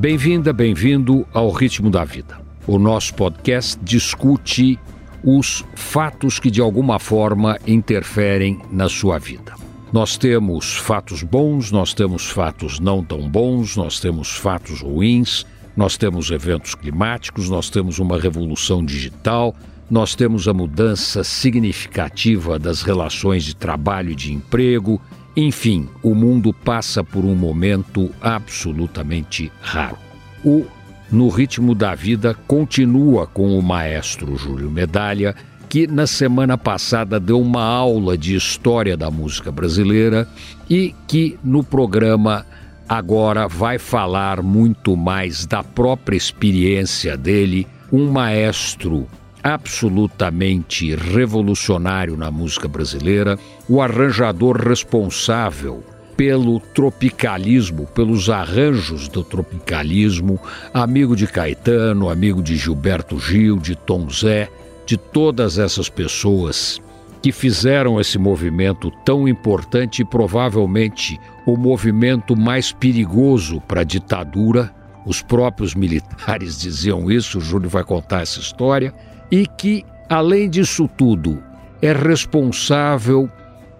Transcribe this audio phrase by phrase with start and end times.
[0.00, 2.40] Bem-vinda, bem-vindo ao Ritmo da Vida.
[2.66, 4.78] O nosso podcast discute
[5.22, 9.52] os fatos que de alguma forma interferem na sua vida.
[9.92, 15.44] Nós temos fatos bons, nós temos fatos não tão bons, nós temos fatos ruins,
[15.76, 19.54] nós temos eventos climáticos, nós temos uma revolução digital,
[19.90, 24.98] nós temos a mudança significativa das relações de trabalho e de emprego,
[25.36, 29.96] enfim, o mundo passa por um momento absolutamente raro.
[30.44, 30.64] O
[31.10, 35.34] No Ritmo da Vida continua com o maestro Júlio Medalha,
[35.68, 40.28] que na semana passada deu uma aula de história da música brasileira
[40.68, 42.44] e que no programa
[42.88, 49.06] agora vai falar muito mais da própria experiência dele, um maestro
[49.42, 53.38] absolutamente revolucionário na música brasileira,
[53.70, 55.84] o arranjador responsável
[56.16, 60.40] pelo tropicalismo, pelos arranjos do tropicalismo,
[60.74, 64.50] amigo de Caetano, amigo de Gilberto Gil, de Tom Zé,
[64.84, 66.82] de todas essas pessoas
[67.22, 74.74] que fizeram esse movimento tão importante e provavelmente o movimento mais perigoso para a ditadura.
[75.06, 78.92] Os próprios militares diziam isso, o Júlio vai contar essa história,
[79.30, 81.40] e que, além disso tudo,
[81.80, 83.30] é responsável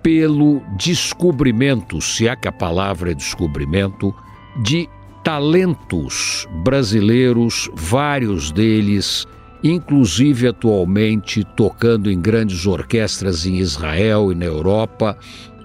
[0.03, 4.15] pelo descobrimento, se é que a palavra é descobrimento,
[4.63, 4.89] de
[5.23, 9.27] talentos brasileiros, vários deles
[9.63, 15.17] inclusive atualmente tocando em grandes orquestras em Israel e na Europa,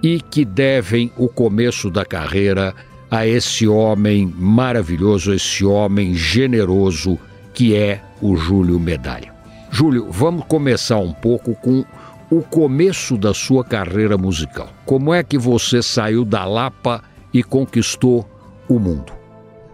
[0.02, 2.74] e que devem o começo da carreira
[3.10, 7.18] a esse homem maravilhoso, esse homem generoso
[7.54, 9.32] que é o Júlio Medalha.
[9.70, 11.84] Júlio, vamos começar um pouco com
[12.30, 14.68] o começo da sua carreira musical.
[14.84, 17.02] Como é que você saiu da Lapa
[17.32, 18.28] e conquistou
[18.68, 19.12] o mundo?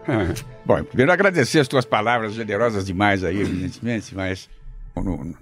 [0.65, 4.49] Bom, primeiro agradecer as tuas palavras generosas demais aí, evidentemente, mas
[4.95, 5.35] no,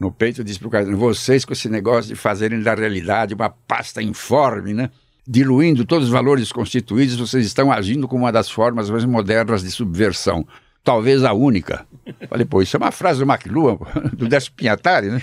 [0.00, 4.02] no peito diz pro cara, vocês com esse negócio de fazerem da realidade uma pasta
[4.02, 4.90] informe, né?
[5.28, 9.70] Diluindo todos os valores constituídos, vocês estão agindo como uma das formas mais modernas de
[9.70, 10.46] subversão.
[10.82, 11.84] Talvez a única.
[12.28, 13.76] Falei, pô, isso é uma frase do McLuhan,
[14.16, 15.20] do Décio Pinhatari, né?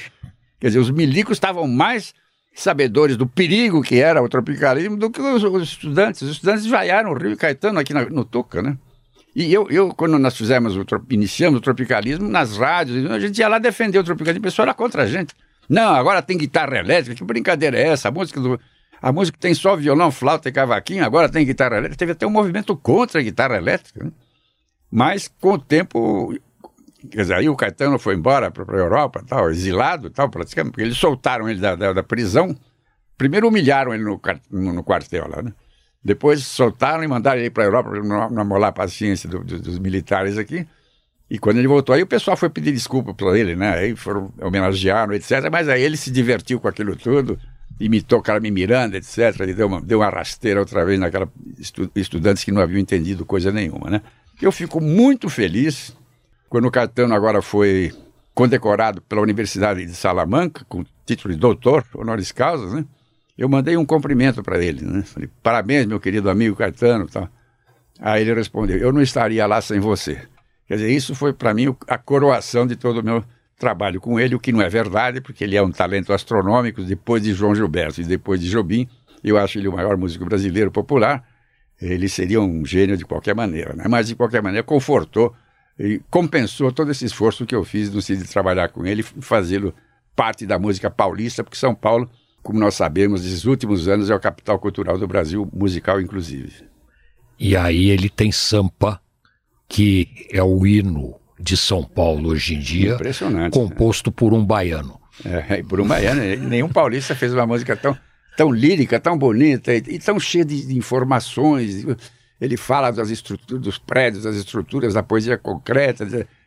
[0.64, 2.14] Quer dizer, os milicos estavam mais
[2.56, 6.22] sabedores do perigo que era o tropicalismo do que os, os estudantes.
[6.22, 8.78] Os estudantes vaiaram o Rio Caetano aqui na, no Tuca, né?
[9.36, 13.50] E eu, eu, quando nós fizemos o, iniciamos o tropicalismo nas rádios, a gente ia
[13.50, 15.36] lá defender o tropicalismo, o pessoal era contra a gente.
[15.68, 18.08] Não, agora tem guitarra elétrica, que brincadeira é essa?
[18.08, 18.58] A música do,
[19.02, 21.98] a música tem só violão, flauta e cavaquinho, agora tem guitarra elétrica.
[21.98, 24.06] Teve até um movimento contra a guitarra elétrica.
[24.06, 24.12] Né?
[24.90, 26.34] Mas com o tempo,
[27.10, 30.84] quer dizer, aí o Caetano foi embora para a Europa, tal, exilado, tal, praticamente, porque
[30.84, 32.56] eles soltaram ele da, da, da prisão.
[33.18, 34.20] Primeiro humilharam ele no,
[34.52, 35.54] no, no quartel lá, né?
[36.04, 39.60] Depois soltaram e mandaram ele para a Europa para não amolar a paciência do, do,
[39.60, 40.68] dos militares aqui.
[41.30, 43.74] E quando ele voltou aí, o pessoal foi pedir desculpa para ele, né?
[43.74, 45.50] Aí foram homenagearam, etc.
[45.52, 47.40] Mas aí ele se divertiu com aquilo tudo,
[47.80, 49.40] imitou Carmen Miranda, etc.
[49.40, 51.28] Ele deu uma, deu uma rasteira outra vez naquela
[51.58, 54.02] estu, estudantes que não haviam entendido coisa nenhuma, né?
[54.42, 55.96] Eu fico muito feliz
[56.54, 57.92] quando o Caetano agora foi
[58.32, 62.86] condecorado pela Universidade de Salamanca com título de doutor, honoris causa, né?
[63.36, 65.02] eu mandei um cumprimento para ele, né?
[65.02, 67.08] Falei, parabéns, meu querido amigo Caetano.
[67.08, 67.28] Tá?
[68.00, 70.22] Aí ele respondeu, eu não estaria lá sem você.
[70.68, 73.24] Quer dizer, isso foi para mim a coroação de todo o meu
[73.58, 77.24] trabalho com ele, o que não é verdade, porque ele é um talento astronômico, depois
[77.24, 78.88] de João Gilberto e depois de Jobim,
[79.24, 81.28] eu acho ele o maior músico brasileiro popular,
[81.82, 83.86] ele seria um gênio de qualquer maneira, né?
[83.90, 85.34] mas de qualquer maneira confortou
[85.80, 89.74] e compensou todo esse esforço que eu fiz no sentido de trabalhar com ele fazê-lo
[90.16, 92.10] parte da música paulista, porque São Paulo
[92.44, 96.52] como nós sabemos, nesses últimos anos é a capital cultural do Brasil, musical inclusive.
[97.40, 99.00] E aí ele tem Sampa,
[99.68, 102.98] que é o hino de São Paulo hoje em dia,
[103.50, 104.16] composto né?
[104.16, 105.00] por um baiano.
[105.24, 106.22] É, por um baiano.
[106.48, 107.98] Nenhum paulista fez uma música tão,
[108.36, 111.86] tão lírica, tão bonita e, e tão cheia de, informações.
[112.44, 116.06] Ele fala das estruturas, dos prédios, das estruturas, da poesia concreta,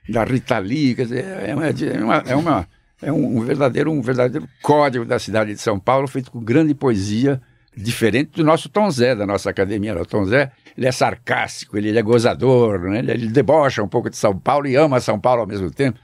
[0.08, 0.94] da Rita Lee.
[0.94, 2.66] Quer dizer, é, uma, é uma, é
[3.02, 7.40] é um, verdadeiro, um verdadeiro código da cidade de São Paulo, feito com grande poesia,
[7.76, 10.00] diferente do nosso Tom Zé, da nossa academia.
[10.00, 13.00] O Tom Zé, ele é sarcástico, ele, ele é gozador, né?
[13.00, 15.98] ele, ele, debocha um pouco de São Paulo e ama São Paulo ao mesmo tempo.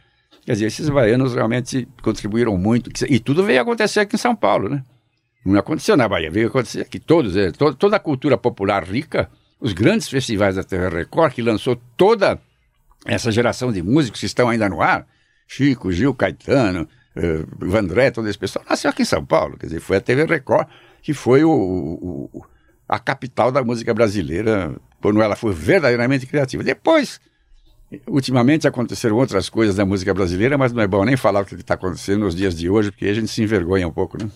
[0.44, 2.90] Quer dizer, esses baianos realmente contribuíram muito.
[3.08, 4.82] E tudo veio acontecer aqui em São Paulo, né?
[5.44, 6.98] Não aconteceu na Bahia, veio acontecer aqui.
[7.00, 9.30] Todos, é, to, toda a cultura popular rica,
[9.62, 12.38] os grandes festivais da TV Record, que lançou toda
[13.06, 15.06] essa geração de músicos que estão ainda no ar,
[15.46, 19.56] Chico, Gil, Caetano, uh, Vandré, todo esse pessoal, nasceu aqui em São Paulo.
[19.56, 20.66] Quer dizer, foi a TV Record
[21.00, 22.44] que foi o, o,
[22.88, 26.62] a capital da música brasileira, quando ela foi verdadeiramente criativa.
[26.64, 27.20] Depois,
[28.06, 31.54] ultimamente aconteceram outras coisas da música brasileira, mas não é bom nem falar o que
[31.54, 34.28] está acontecendo nos dias de hoje, porque a gente se envergonha um pouco, né?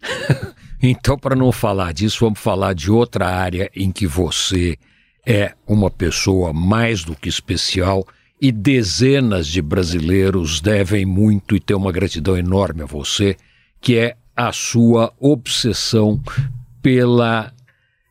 [0.82, 4.76] então, para não falar disso, vamos falar de outra área em que você
[5.24, 8.04] é uma pessoa mais do que especial
[8.40, 13.36] e dezenas de brasileiros devem muito e têm uma gratidão enorme a você,
[13.80, 16.20] que é a sua obsessão
[16.82, 17.52] pela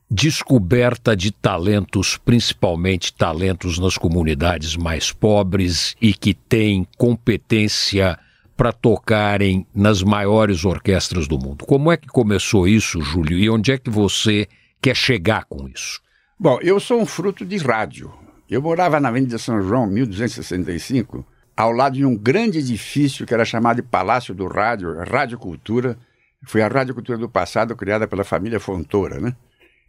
[0.09, 8.17] descoberta de talentos, principalmente talentos nas comunidades mais pobres e que têm competência
[8.61, 11.65] para tocarem nas maiores orquestras do mundo.
[11.65, 13.35] Como é que começou isso, Júlio?
[13.39, 14.47] E onde é que você
[14.79, 15.99] quer chegar com isso?
[16.39, 18.13] Bom, eu sou um fruto de rádio.
[18.47, 21.25] Eu morava na Avenida São João, 1265,
[21.57, 25.97] ao lado de um grande edifício que era chamado de Palácio do Rádio, Rádio Cultura.
[26.45, 29.35] Foi a Rádio Cultura do passado, criada pela família Fontoura, né?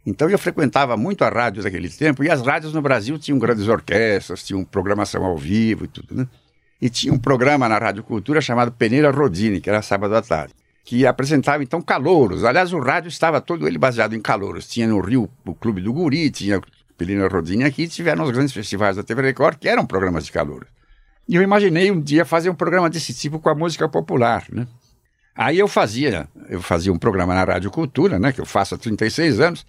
[0.03, 3.67] Então eu frequentava muito a rádio daquele tempo, e as rádios no Brasil tinham grandes
[3.67, 6.27] orquestras, tinham programação ao vivo e tudo, né?
[6.83, 10.53] E tinha um programa na Rádio Cultura chamado Peneira Rodini, que era sábado à tarde,
[10.83, 12.43] que apresentava então calouros.
[12.43, 14.67] Aliás, o rádio estava todo ele baseado em calouros.
[14.67, 16.59] Tinha no Rio o Clube do Guri, tinha
[16.97, 20.67] Pelina Rodini aqui, tiveram os grandes festivais da TV Record, que eram programas de calor.
[21.25, 24.67] E eu imaginei um dia fazer um programa desse tipo com a música popular, né?
[25.33, 28.77] Aí eu fazia, eu fazia um programa na Rádio Cultura, né, que eu faço há
[28.77, 29.65] 36 anos,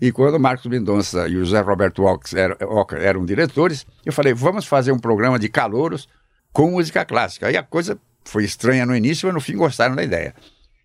[0.00, 2.56] e quando Marcos Mendonça e o José Roberto Walker eram,
[2.98, 6.08] eram diretores, eu falei, vamos fazer um programa de calouros
[6.56, 7.48] com música clássica.
[7.48, 10.34] Aí a coisa foi estranha no início, mas no fim gostaram da ideia.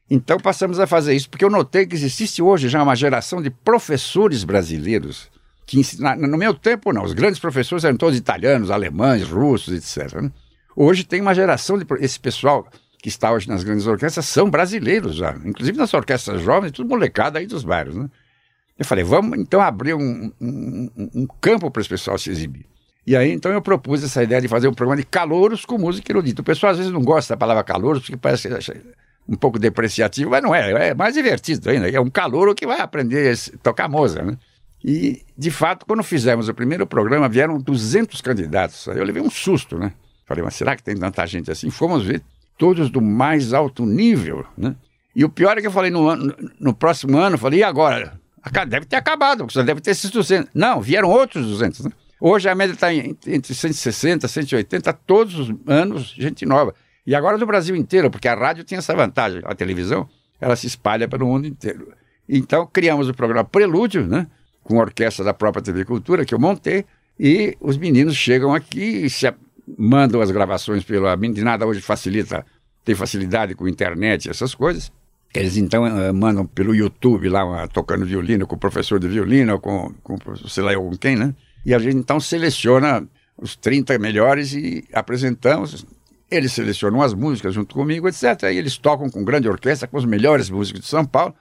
[0.10, 3.50] Então passamos a fazer isso, porque eu notei que existe hoje já uma geração de
[3.50, 5.32] professores brasileiros
[5.66, 10.22] que no meu tempo não, os grandes professores eram todos italianos, alemães, russos, etc.
[10.22, 10.30] Né?
[10.76, 12.68] Hoje tem uma geração de esse pessoal
[13.02, 17.40] que está hoje nas grandes orquestras são brasileiros já, inclusive nas orquestras jovens, tudo molecada
[17.40, 18.10] aí dos bairros, né?
[18.78, 22.71] Eu falei, vamos então abrir um, um, um campo para esse pessoal se exibir.
[23.06, 26.12] E aí então eu propus essa ideia de fazer um programa de calouros com música
[26.12, 26.42] erudita.
[26.42, 28.50] O pessoal às vezes não gosta da palavra calouros porque parece
[29.28, 31.90] um pouco depreciativo, mas não é, é mais divertido ainda.
[31.90, 34.38] É um calouro que vai aprender a tocar Mozart, né?
[34.84, 38.88] E, de fato, quando fizemos o primeiro programa, vieram 200 candidatos.
[38.88, 39.94] Eu levei um susto, né?
[40.26, 41.70] Falei, mas será que tem tanta gente assim?
[41.70, 42.22] Fomos ver
[42.58, 44.76] todos do mais alto nível, né?
[45.16, 48.20] E o pior é que eu falei no, ano, no próximo ano, falei, e agora?
[48.68, 50.50] Deve ter acabado, você deve ter esses 200.
[50.54, 51.92] Não, vieram outros 200, né?
[52.24, 56.76] Hoje a média está entre 160, 180, todos os anos, gente nova.
[57.04, 60.08] E agora do Brasil inteiro, porque a rádio tem essa vantagem, a televisão,
[60.40, 61.92] ela se espalha pelo mundo inteiro.
[62.30, 64.28] Então criamos o programa Prelúdio, né?
[64.64, 66.86] com a orquestra da própria TV Cultura, que eu montei,
[67.20, 69.34] e os meninos chegam aqui e se
[69.76, 71.14] mandam as gravações pela.
[71.14, 72.46] A meninada hoje facilita,
[72.86, 74.92] tem facilidade com internet, essas coisas.
[75.34, 79.92] Eles então uh, mandam pelo YouTube lá, tocando violino, com o professor de violino, com,
[80.04, 80.18] com
[80.48, 81.34] sei lá com quem, né?
[81.66, 85.86] E a gente então seleciona os 30 melhores e apresentamos.
[86.30, 88.44] Eles selecionam as músicas junto comigo, etc.
[88.44, 91.36] E eles tocam com grande orquestra, com os melhores músicos de São Paulo.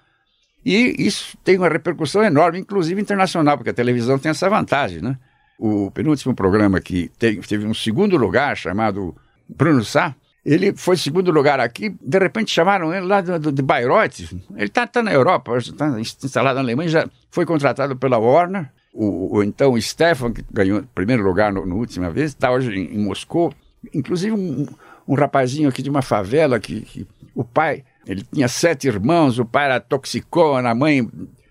[0.65, 5.17] E isso tem uma repercussão enorme, inclusive internacional, porque a televisão tem essa vantagem, né?
[5.59, 9.15] O penúltimo programa que teve um segundo lugar, chamado
[9.49, 10.15] Bruno Sá,
[10.45, 14.21] ele foi segundo lugar aqui, de repente chamaram ele lá de, de Bayreuth,
[14.57, 19.37] ele está tá na Europa, está instalado na Alemanha, já foi contratado pela Warner, o,
[19.37, 23.53] o então Stefan, que ganhou primeiro lugar na última vez, está hoje em, em, Moscou,
[23.95, 24.67] inclusive um,
[25.07, 29.45] um rapazinho aqui de uma favela que, que o pai ele tinha sete irmãos, o
[29.45, 31.09] pai era toxicona, a mãe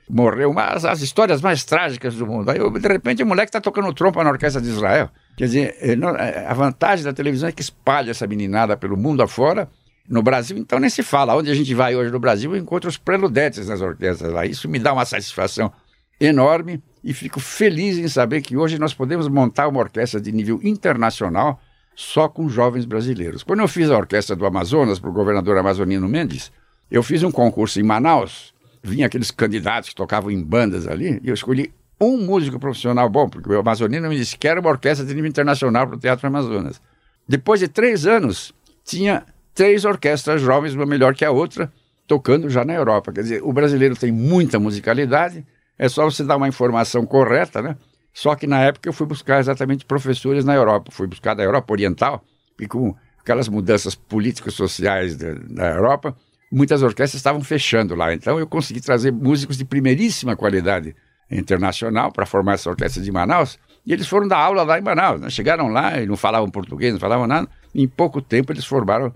[0.10, 2.50] morreu, mas as histórias mais trágicas do mundo.
[2.50, 5.10] Aí, de repente, o moleque está tocando trompa na Orquestra de Israel.
[5.38, 9.22] Quer dizer, eh, eh, a vantagem da televisão é que espalha essa meninada pelo mundo
[9.22, 9.70] afora.
[10.10, 11.36] No Brasil, então, nem se fala.
[11.36, 14.46] Onde a gente vai hoje no Brasil, eu encontro os preludetes nas orquestras lá.
[14.46, 15.72] Isso me dá uma satisfação
[16.20, 20.60] enorme e fico feliz em saber que hoje nós podemos montar uma orquestra de nível
[20.64, 21.60] internacional
[21.96, 23.44] só com jovens brasileiros.
[23.44, 26.52] Quando eu fiz a Orquestra do Amazonas para o governador Amazonino Mendes,
[26.90, 31.28] eu fiz um concurso em Manaus, vinha aqueles candidatos que tocavam em bandas ali, e
[31.28, 35.06] eu escolhi um músico profissional bom, porque o Amazonino me disse que era uma orquestra
[35.06, 36.82] de nível internacional para o Teatro Amazonas.
[37.28, 38.54] Depois de três anos,
[38.86, 41.70] tinha três orquestras jovens, uma melhor que a outra,
[42.08, 43.12] tocando já na Europa.
[43.12, 45.46] Quer dizer, o brasileiro tem muita musicalidade,
[45.80, 47.78] é só você dar uma informação correta, né?
[48.14, 50.92] Só que na época eu fui buscar exatamente professores na Europa.
[50.92, 52.24] Fui buscar da Europa Oriental,
[52.60, 56.14] e com aquelas mudanças políticas sociais da, da Europa,
[56.52, 58.14] muitas orquestras estavam fechando lá.
[58.14, 60.94] Então eu consegui trazer músicos de primeiríssima qualidade
[61.32, 63.58] internacional para formar essa orquestra de Manaus.
[63.86, 65.22] E eles foram dar aula lá em Manaus.
[65.22, 65.30] Né?
[65.30, 67.48] Chegaram lá e não falavam português, não falavam nada.
[67.74, 69.14] Em pouco tempo eles formaram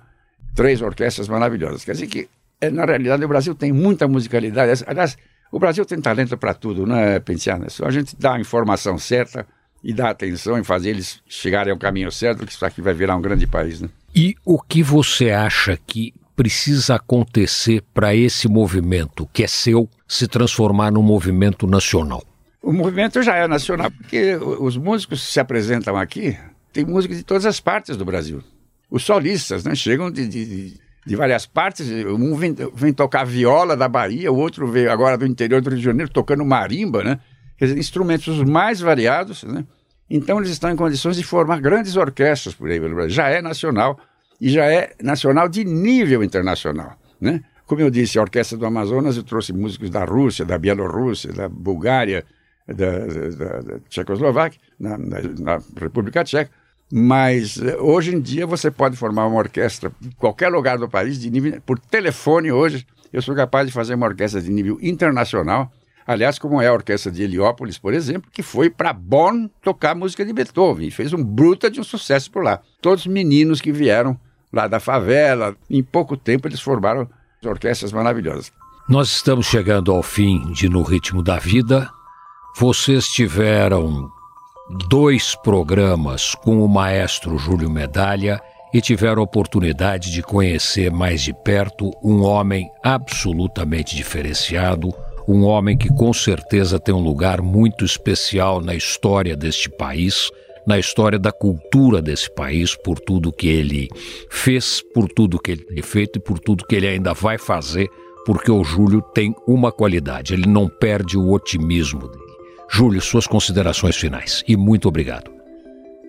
[0.56, 1.84] três orquestras maravilhosas.
[1.84, 2.30] Quer dizer que,
[2.62, 4.84] eh, na realidade, o Brasil tem muita musicalidade.
[4.88, 5.18] Aliás,
[5.54, 7.18] O Brasil tem talento para tudo, não é?
[7.18, 9.46] É só a gente dá a informação certa
[9.84, 13.16] e dar atenção em fazer eles chegarem ao caminho certo, que isso aqui vai virar
[13.16, 13.88] um grande país, né?
[14.16, 20.28] E o que você acha que precisa acontecer para esse movimento, que é seu, se
[20.28, 22.24] transformar num movimento nacional?
[22.60, 26.36] O movimento já é nacional, porque os músicos que se apresentam aqui,
[26.72, 28.44] tem músicos de todas as partes do Brasil.
[28.90, 33.88] Os solistas, né, chegam de, de, de várias partes, um vem, vem, tocar viola da
[33.88, 37.20] Bahia, o outro veio agora do interior do Rio de Janeiro tocando marimba, né?
[37.58, 39.66] Quer dizer, instrumentos mais variados, né?
[40.10, 43.12] Então eles estão em condições de formar grandes orquestras por aí pelo Brasil.
[43.12, 44.00] Já é nacional
[44.40, 47.42] e já é nacional de nível internacional, né?
[47.66, 51.48] Como eu disse, a Orquestra do Amazonas eu trouxe músicos da Rússia, da Bielorrússia, da
[51.48, 52.26] Bulgária,
[52.68, 56.52] da, da, da Tchecoslováquia, na, na, na, República Tcheca,
[56.92, 61.20] mas eh, hoje em dia você pode formar uma orquestra em qualquer lugar do país,
[61.20, 65.72] de nível, por telefone hoje, eu sou capaz de fazer uma orquestra de nível internacional,
[66.06, 70.26] aliás, como é a orquestra de Heliópolis, por exemplo, que foi para Bonn tocar música
[70.26, 72.60] de Beethoven, e fez um bruta de um sucesso por lá.
[72.82, 74.20] Todos meninos que vieram
[74.52, 77.10] lá da favela, em pouco tempo eles formaram
[77.44, 78.52] orquestras maravilhosas.
[78.88, 81.90] Nós estamos chegando ao fim de No Ritmo da Vida,
[82.56, 84.12] vocês tiveram
[84.90, 88.42] dois programas com o maestro Júlio Medalha
[88.74, 94.90] e tiveram a oportunidade de conhecer mais de perto um homem absolutamente diferenciado,
[95.28, 100.32] um homem que com certeza tem um lugar muito especial na história deste país,
[100.66, 103.90] na história da cultura desse país, por tudo que ele
[104.30, 107.88] fez, por tudo que ele tem feito e por tudo que ele ainda vai fazer,
[108.26, 112.23] porque o Júlio tem uma qualidade, ele não perde o otimismo dele.
[112.74, 115.32] Júlio, suas considerações finais e muito obrigado.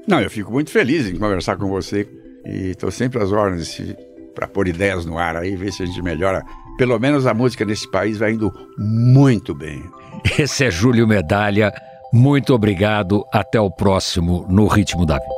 [0.08, 2.08] Não, eu fico muito feliz em conversar com você
[2.46, 3.78] e estou sempre às ordens
[4.34, 6.42] para pôr ideias no ar aí, ver se a gente melhora.
[6.78, 9.84] Pelo menos a música nesse país vai indo muito bem.
[10.38, 11.70] Esse é Júlio Medalha.
[12.10, 13.26] Muito obrigado.
[13.30, 15.33] Até o próximo No Ritmo da Vida.